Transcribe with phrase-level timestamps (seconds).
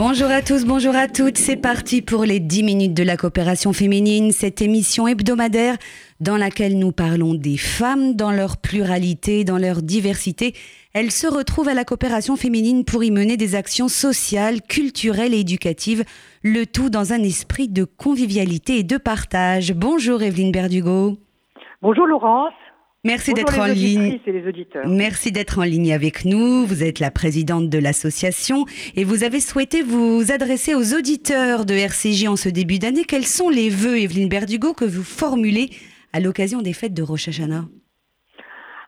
[0.00, 1.38] Bonjour à tous, bonjour à toutes.
[1.38, 5.74] C'est parti pour les 10 minutes de la coopération féminine, cette émission hebdomadaire
[6.20, 10.54] dans laquelle nous parlons des femmes dans leur pluralité, dans leur diversité.
[10.94, 15.40] Elles se retrouvent à la coopération féminine pour y mener des actions sociales, culturelles et
[15.40, 16.04] éducatives,
[16.44, 19.72] le tout dans un esprit de convivialité et de partage.
[19.74, 21.16] Bonjour Evelyne Berdugo.
[21.82, 22.54] Bonjour Laurence.
[23.04, 24.18] Merci d'être en ligne.
[24.26, 24.86] Et les auditeurs.
[24.86, 26.66] Merci d'être en ligne avec nous.
[26.66, 28.64] Vous êtes la présidente de l'association
[28.96, 33.04] et vous avez souhaité vous adresser aux auditeurs de RCJ en ce début d'année.
[33.04, 35.70] Quels sont les vœux, Evelyne Berdugo, que vous formulez
[36.12, 37.66] à l'occasion des fêtes de Rosh Hashanah?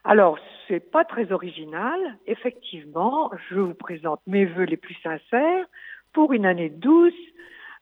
[0.03, 1.99] Alors, c'est pas très original.
[2.27, 5.67] Effectivement, je vous présente mes vœux les plus sincères
[6.13, 7.13] pour une année douce,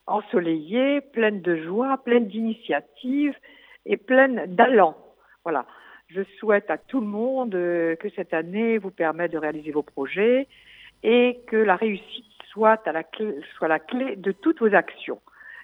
[0.06, 3.34] ensoleillée, pleine de joie, pleine d'initiatives
[3.86, 4.94] et pleine d'allant.
[5.44, 5.64] Voilà.
[6.08, 9.82] Je souhaite à tout le monde euh, que cette année vous permette de réaliser vos
[9.82, 10.48] projets
[11.02, 15.20] et que la réussite soit, la clé, de toutes vos actions.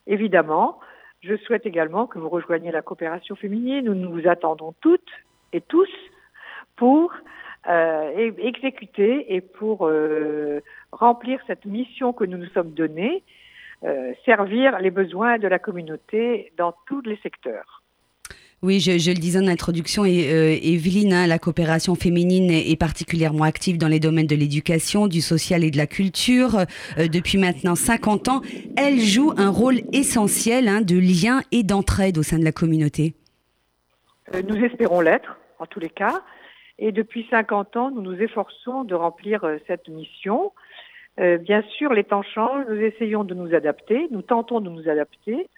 [0.06, 0.81] Évidemment,
[1.22, 3.87] je souhaite également que vous rejoigniez la coopération féminine.
[3.87, 5.11] Nous nous attendons toutes
[5.55, 5.89] et tous
[6.77, 7.15] pour
[7.67, 10.61] euh, exécuter et pour euh,
[10.92, 13.25] remplir cette mission que nous nous sommes donnée,
[14.25, 17.84] servir les besoins de la communauté dans tous les secteurs.
[18.65, 23.45] Oui, je, le disais en introduction, et, euh, Evelyne, hein, la coopération féminine est, particulièrement
[23.45, 26.61] active dans les domaines de l'éducation, du social et de la culture.
[26.97, 28.41] Euh, depuis maintenant 50 ans,
[28.79, 33.12] elle joue un rôle essentiel hein, de lien et d'entraide au sein de la communauté.
[34.34, 36.23] Euh, nous espérons l'être, en tous les cas.
[36.78, 40.53] Et depuis 50 ans, nous nous efforçons de remplir cette mission.
[41.19, 45.51] bien sûr, les temps changent, nous essayons de nous adapter, nous tentons de nous adapter.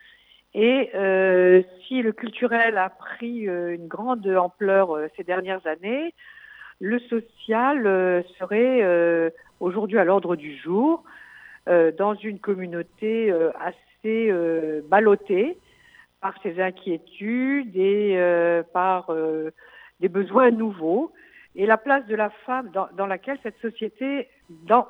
[0.54, 6.14] Et euh, si le culturel a pris euh, une grande ampleur euh, ces dernières années,
[6.80, 11.04] le social euh, serait aujourd'hui à l'ordre du jour
[11.98, 14.32] dans une communauté assez
[14.88, 15.58] ballottée
[16.20, 19.10] par ses inquiétudes et par
[19.98, 21.12] des besoins nouveaux.
[21.56, 24.28] Et la place de la femme dans, dans laquelle cette société
[24.68, 24.86] dans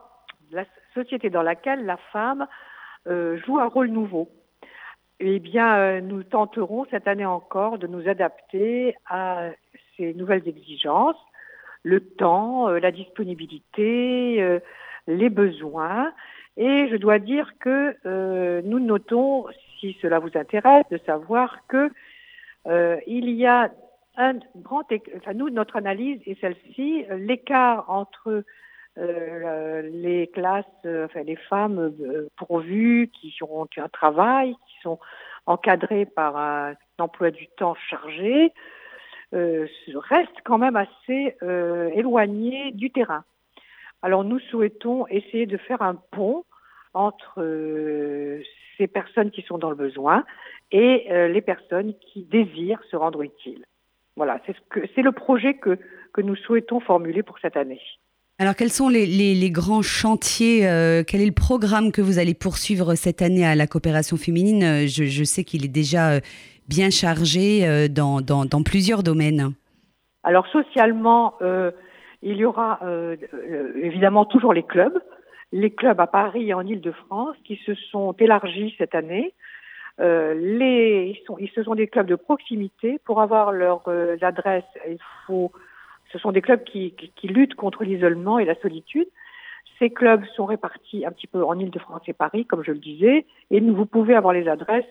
[0.50, 2.46] la société dans laquelle la femme
[3.06, 4.28] joue un rôle nouveau
[5.18, 9.50] eh bien, euh, nous tenterons cette année encore de nous adapter à
[9.96, 11.16] ces nouvelles exigences,
[11.82, 14.60] le temps, euh, la disponibilité, euh,
[15.06, 16.12] les besoins.
[16.58, 17.96] Et je dois dire que
[18.62, 19.46] nous notons,
[19.78, 21.90] si cela vous intéresse, de savoir que
[23.06, 23.70] il y a
[24.16, 24.82] un grand,
[25.16, 28.42] enfin nous, notre analyse est celle-ci, l'écart entre
[28.98, 31.92] euh, les classes, enfin les femmes
[32.36, 34.98] pourvues qui ont un travail, sont
[35.46, 38.52] encadrés par un emploi du temps chargé,
[39.34, 43.24] euh, restent quand même assez euh, éloignés du terrain.
[44.02, 46.44] Alors nous souhaitons essayer de faire un pont
[46.94, 48.42] entre euh,
[48.76, 50.24] ces personnes qui sont dans le besoin
[50.70, 53.64] et euh, les personnes qui désirent se rendre utiles.
[54.16, 55.78] Voilà, c'est ce le projet que,
[56.12, 57.82] que nous souhaitons formuler pour cette année.
[58.38, 62.94] Alors, quels sont les, grands chantiers euh, Quel est le programme que vous allez poursuivre
[62.94, 64.62] cette année à la coopération féminine?
[64.62, 66.20] Euh, je, sais qu'il est déjà euh,
[66.68, 69.54] bien chargé dans, dans, plusieurs domaines.
[70.22, 71.34] Alors, socialement,
[72.22, 72.80] il y aura
[73.80, 75.00] évidemment toujours les clubs.
[75.52, 79.32] Les clubs à Paris et en Ile-de-France qui se sont élargis cette année.
[79.98, 82.98] les, ils, sont, ils, ce sont des clubs de proximité.
[83.04, 83.88] Pour avoir leur
[84.20, 85.52] adresse, il faut
[86.12, 89.08] ce sont des clubs qui, qui, luttent contre l'isolement et la solitude.
[89.78, 93.26] Ces clubs sont répartis un petit peu en Ile-de-France et Paris, comme je le disais,
[93.50, 94.84] et vous pouvez avoir les adresses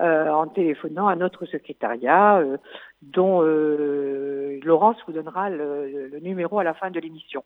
[0.00, 2.56] euh, en téléphonant à notre secrétariat, euh,
[3.02, 7.44] dont euh, Laurence vous donnera le, le, numéro à la fin de l'émission.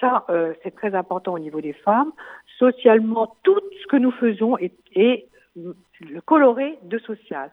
[0.00, 2.12] Ça, euh, c'est très important au niveau des femmes.
[2.58, 5.28] Socialement, tout ce que nous faisons est, est
[6.24, 7.50] coloré de social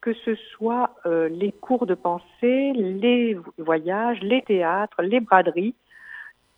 [0.00, 5.74] que ce soit euh, les cours de pensée, les voyages, les théâtres, les braderies,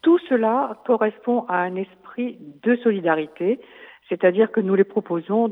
[0.03, 3.61] tout cela correspond à un esprit de solidarité,
[4.09, 5.51] c'est-à-dire que nous les proposons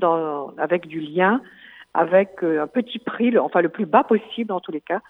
[0.58, 1.40] avec du lien,
[1.94, 5.00] avec euh, un petit prix, enfin le plus bas possible en tous les cas.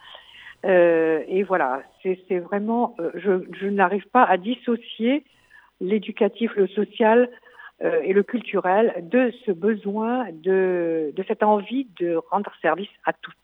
[0.66, 5.24] Euh, et voilà, c'est vraiment, je, je n'arrive pas à dissocier
[5.80, 7.30] l'éducatif, le social
[7.82, 13.12] euh, et le culturel de ce besoin, de, de cette envie de rendre service à
[13.12, 13.36] toutes.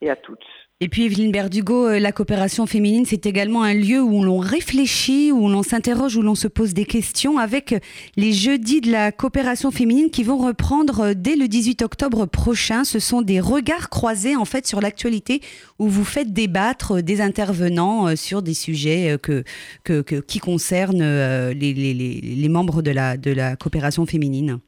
[0.00, 0.46] et à toutes.
[0.82, 5.30] Et puis Evelyne Berdugo, euh, la coopération féminine, c'est également un lieu où l'on réfléchit,
[5.30, 7.74] où l'on s'interroge, où l'on se pose des questions avec
[8.16, 12.84] les jeudis de la coopération féminine qui vont reprendre euh, dès le 18 octobre prochain.
[12.84, 15.42] Ce sont des regards croisés en fait sur l'actualité
[15.78, 19.44] où vous faites débattre des intervenants sur des sujets que,
[19.84, 24.60] que, qui concernent les, les, les, membres de la, de la coopération féminine.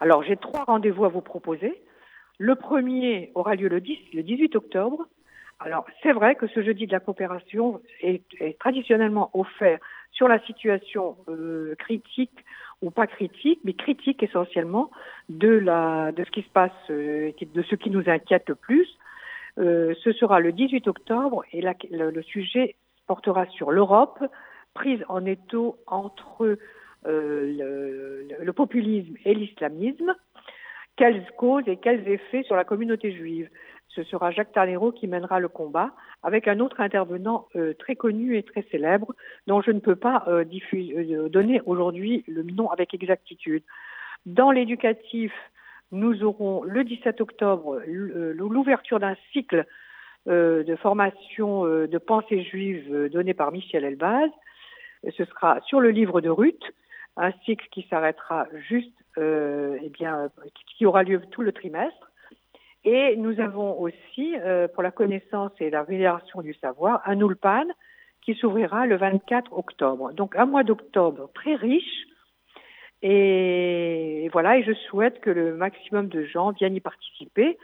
[0.00, 1.80] Alors j'ai trois rendez-vous à vous proposer.
[2.38, 5.06] Le premier aura lieu le, 10, le 18 octobre
[5.62, 8.22] alors, c'est vrai que ce jeudi de la coopération est,
[8.58, 9.78] traditionnellement offert
[10.10, 12.44] sur la situation euh, critique
[12.80, 14.90] ou pas critique, mais critique essentiellement
[15.28, 18.88] de, la, de ce qui se passe, euh, de ce qui nous inquiète le plus.
[19.58, 22.76] Euh, ce sera le 18 octobre et le, sujet
[23.06, 24.18] portera sur l'Europe,
[24.72, 26.56] prise en étau entre
[27.04, 30.14] le, le, populisme et l'islamisme.
[30.96, 33.50] Quelles causes et quels effets sur la communauté juive?
[33.94, 35.90] Ce sera Jacques Tarnero qui mènera le combat
[36.22, 39.14] avec un autre intervenant euh, très connu et très célèbre
[39.46, 40.44] dont je ne peux pas euh,
[40.74, 43.64] euh, donner aujourd'hui le nom avec exactitude.
[44.26, 45.32] Dans l'éducatif,
[45.92, 49.66] nous aurons le 17 octobre l'ouverture d'un cycle
[50.26, 54.30] de formation de pensée juive donné par Michel Elbaz.
[55.16, 56.62] Ce sera sur le livre de Ruth,
[57.16, 60.28] un cycle qui s'arrêtera juste, eh bien,
[60.66, 62.09] qui aura lieu tout le trimestre.
[62.84, 67.66] Et nous avons aussi, euh, pour la connaissance et la vénération du savoir, un Ulpan
[68.22, 70.12] qui s'ouvrira le 24 octobre.
[70.12, 72.06] Donc un mois d'octobre très riche.
[73.02, 77.58] Et, voilà, et je souhaite que le maximum de gens viennent y participer.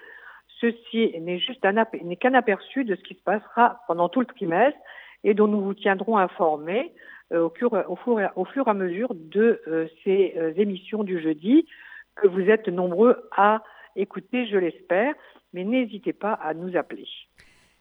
[0.60, 1.64] Ceci n'est juste
[2.02, 4.78] n'est qu'un aperçu de ce qui se passera pendant tout le trimestre
[5.24, 6.92] et dont nous vous tiendrons informés
[7.32, 11.66] euh, au, fur, au, fur, et à mesure de euh, ces émissions du jeudi
[12.14, 13.62] que vous êtes nombreux à
[13.96, 15.14] écoutez, je l'espère,
[15.52, 17.06] mais n'hésitez pas à nous appeler.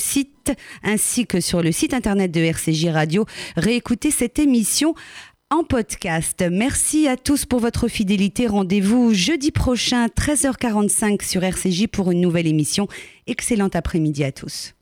[0.82, 3.26] ainsi que sur le site internet de RCJ Radio
[3.56, 4.94] réécouter cette émission
[5.50, 6.44] en podcast.
[6.50, 8.48] Merci à tous pour votre fidélité.
[8.48, 12.88] Rendez-vous jeudi prochain 13h45 sur RCJ pour une nouvelle émission.
[13.26, 14.72] Excellent après-midi à tous.